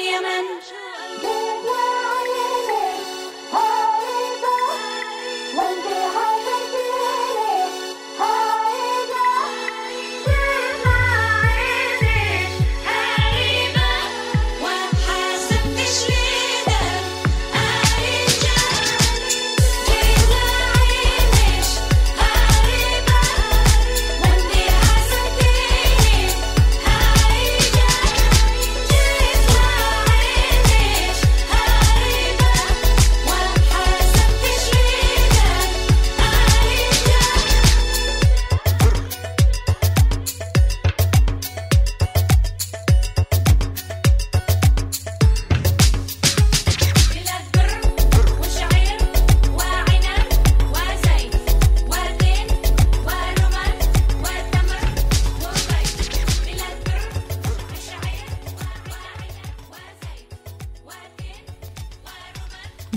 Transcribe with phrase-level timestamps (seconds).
[0.00, 0.89] be.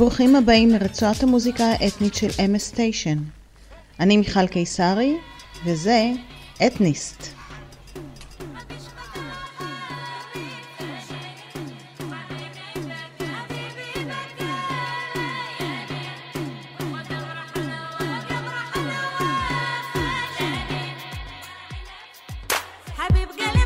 [0.04, 3.18] וברוכים הבאים לרצועת המוזיקה האתנית של MS Station.
[4.00, 5.18] אני מיכל קיסרי,
[5.66, 6.12] וזה
[6.68, 7.28] אתניסט.
[22.98, 23.63] Happy beginning.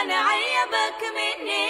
[0.00, 1.69] وأنا عيبك مني.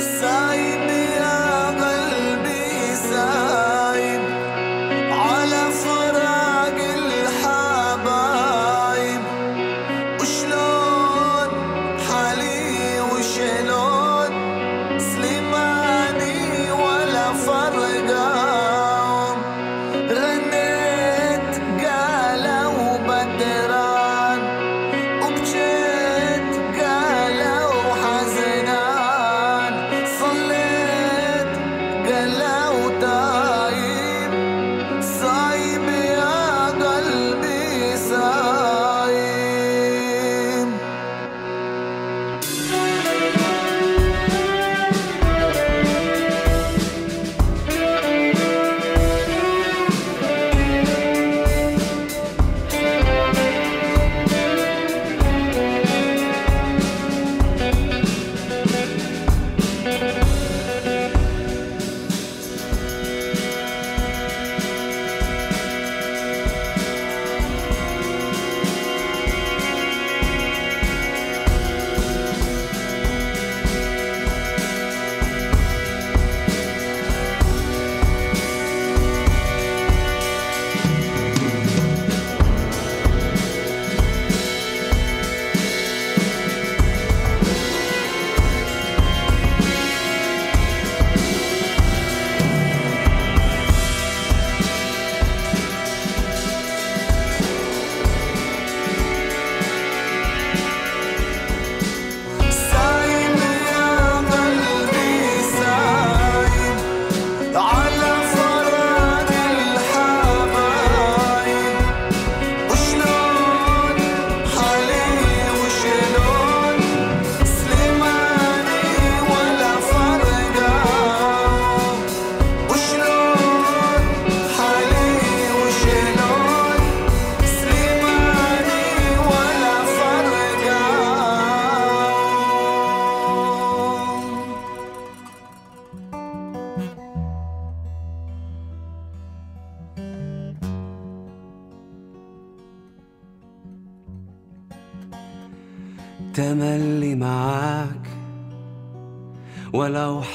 [0.00, 0.37] sorry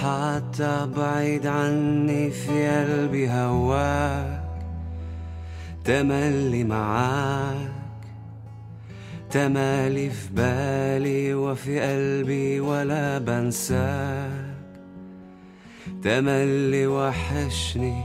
[0.02, 4.44] حتى بعيد عني في قلبي هواك.
[5.86, 7.72] تملي معاك.
[9.32, 14.54] تمالي في بالي وفي قلبي ولا بنساك.
[16.04, 18.04] تملي وحشني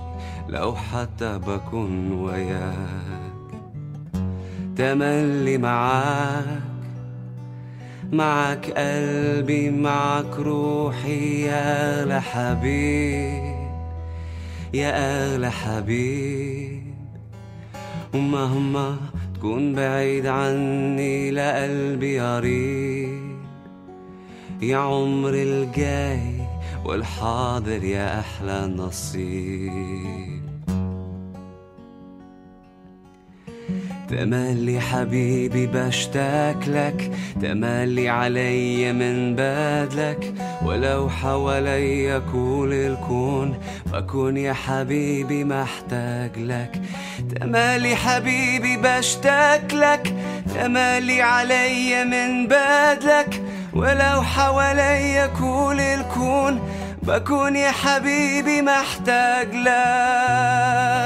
[0.49, 3.49] لو حتى بكون وياك.
[4.77, 6.68] تملي معاك.
[8.13, 11.43] معك قلبي معك روحي.
[11.43, 13.59] يا أغلى حبيب
[14.75, 14.91] يا
[15.25, 16.83] أغلى حبيب.
[18.15, 18.97] ومهما
[19.35, 23.39] تكون بعيد عني لقلبي قريب.
[24.63, 26.35] يا عمر الجاي
[26.85, 30.38] والحاضر يا أحلى نصيب.
[34.11, 37.11] تملي حبيبي بشتاق لك
[37.43, 40.35] تملي علي من بدلك.
[40.65, 46.81] ولو حوالي كل الكون بكون يا حبيبي محتاج لك.
[47.41, 50.15] تملي حبيبي بشتاق لك
[50.55, 53.43] تملي علي من بدلك.
[53.73, 56.61] ولو حوالي كل الكون
[57.03, 60.98] بكون يا حبيبي محتاج لك.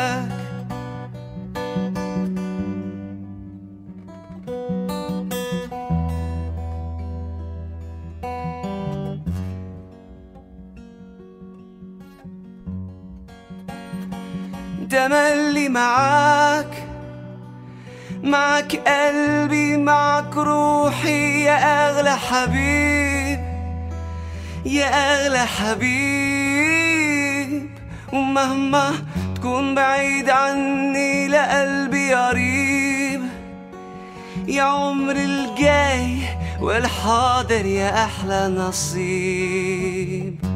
[14.92, 16.84] تملي معاك.
[18.22, 21.44] معك قلبي معك روحي.
[21.44, 23.40] يا أغلى حبيب
[24.64, 26.92] يا أغلى حبيب.
[28.12, 28.92] ومهما
[29.34, 33.22] تكون بعيد عني لقلبي قريب.
[34.49, 36.18] يا عمر الجاي
[36.61, 40.51] والحاضر يا أحلى نصيب.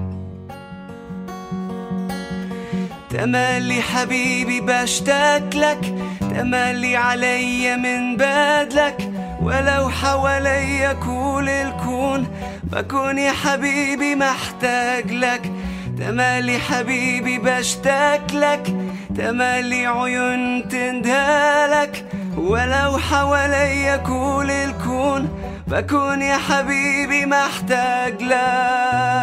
[3.17, 9.11] تملي حبيبي بشتاق لك تملي علي من بدلك.
[9.43, 12.29] ولو حوالي كل الكون
[12.63, 15.53] بكون يا حبيبي محتاج لك.
[15.99, 18.77] تملي حبيبي بشتاق لك
[19.17, 22.05] تملي عيون تندهلك.
[22.37, 25.29] ولو حوالي كل الكون
[25.67, 29.16] بكون يا حبيبي محتاج لك.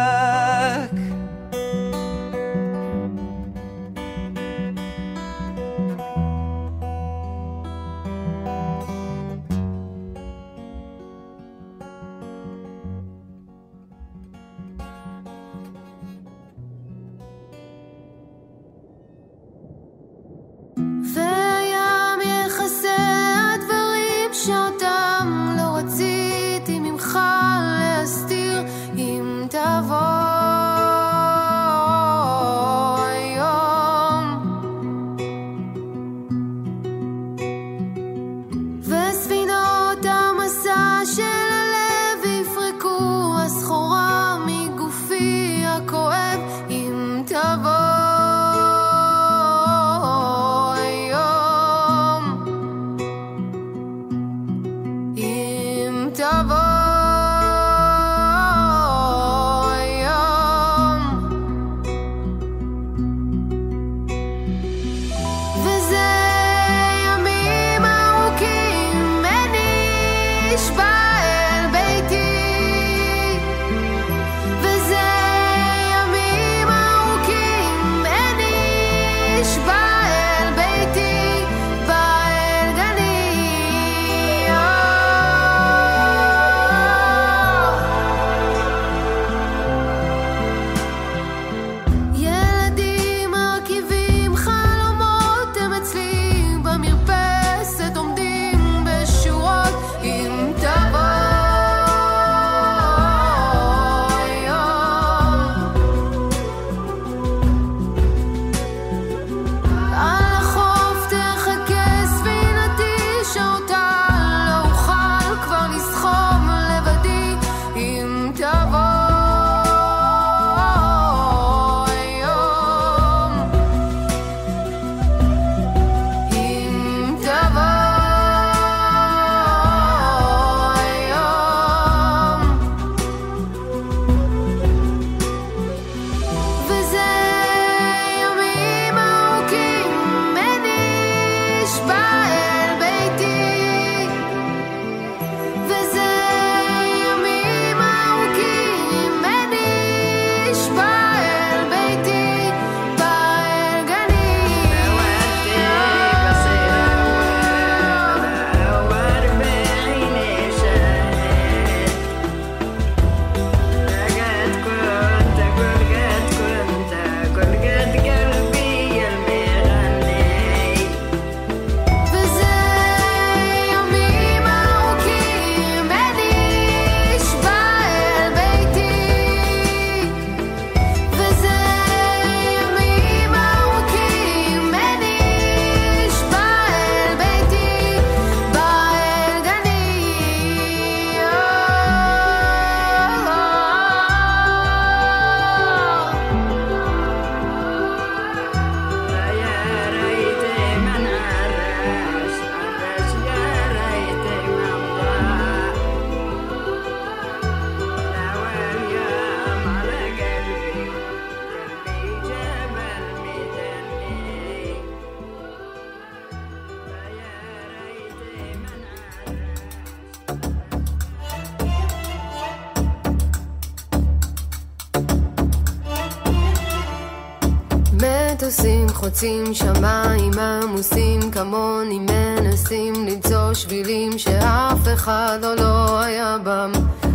[228.54, 236.72] מטוסים חוצים שמיים עמוסים כמוני מנסים למצוא שבילים שאף אחד עוד לא היה בם.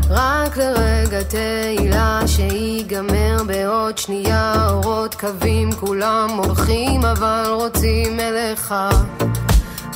[0.09, 8.73] רק לרגע תהילה שיגמר בעוד שנייה אורות קווים כולם הולכים אבל רוצים אליך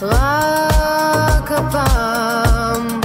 [0.01, 3.01] רק הפעם.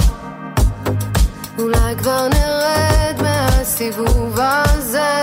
[1.57, 5.21] אולי כבר נרד מהסיבוב הזה.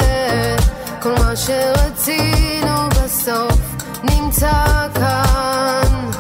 [1.03, 2.86] כל מה שרצינו
[3.27, 3.61] בסוף
[4.03, 6.11] נמצא כאן.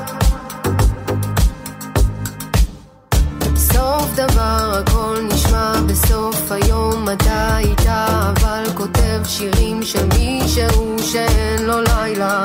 [3.57, 11.81] סוף דבר הכל נשמע בסוף היום אתה איתה אבל כותב שירים של מישהו שאין לו
[11.81, 12.43] לילה.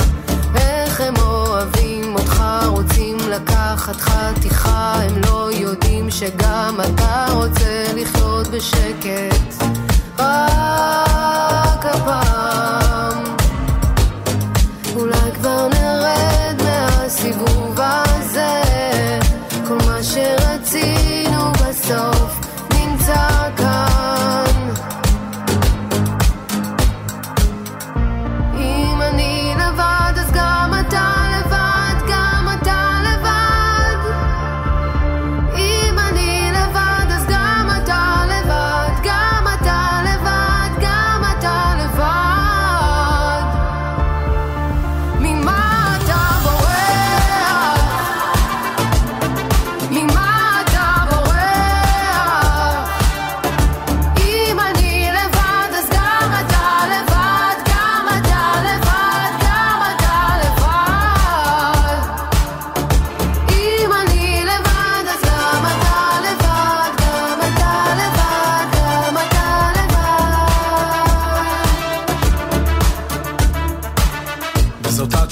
[0.55, 9.63] איך הם אוהבים אותך רוצים לקחת חתיכה הם לא יודעים שגם אתה רוצה לחיות בשקט.
[10.19, 12.80] רק הפעם
[15.41, 17.79] בוא נרד מהסיבוב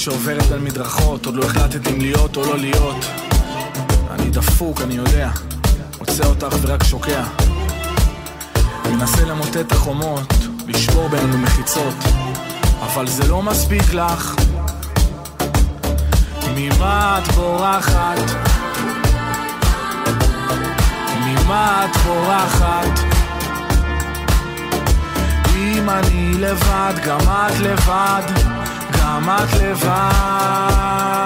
[0.09, 3.05] שעוברת בין מדרכות, עוד לא החלטת אם להיות או לא להיות.
[4.09, 5.29] אני דפוק, אני יודע,
[5.99, 7.23] מוצא אותך ורק שוקע.
[8.85, 10.33] מנסה למוטט את החומות,
[10.67, 11.93] לשבור בינינו מחיצות,
[12.79, 14.35] אבל זה לא מספיק לך.
[16.55, 18.19] ממה את בורחת?
[21.25, 22.99] ממה את בורחת?
[25.55, 28.58] אם אני לבד, גם את לבד,
[29.09, 31.19] גם את לבד.